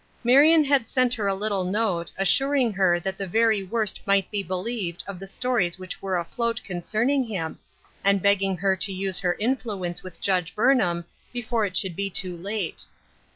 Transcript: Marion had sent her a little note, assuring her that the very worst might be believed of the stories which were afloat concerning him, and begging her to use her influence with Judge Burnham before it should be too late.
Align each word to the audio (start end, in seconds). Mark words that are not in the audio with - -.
Marion 0.23 0.63
had 0.63 0.89
sent 0.89 1.13
her 1.13 1.27
a 1.27 1.35
little 1.35 1.63
note, 1.63 2.11
assuring 2.17 2.73
her 2.73 2.99
that 2.99 3.19
the 3.19 3.27
very 3.27 3.61
worst 3.61 4.01
might 4.07 4.31
be 4.31 4.41
believed 4.41 5.03
of 5.05 5.19
the 5.19 5.27
stories 5.27 5.77
which 5.77 6.01
were 6.01 6.17
afloat 6.17 6.59
concerning 6.63 7.23
him, 7.23 7.59
and 8.03 8.19
begging 8.19 8.57
her 8.57 8.75
to 8.75 8.91
use 8.91 9.19
her 9.19 9.35
influence 9.39 10.01
with 10.01 10.19
Judge 10.19 10.55
Burnham 10.55 11.05
before 11.31 11.67
it 11.67 11.77
should 11.77 11.95
be 11.95 12.09
too 12.09 12.35
late. 12.35 12.85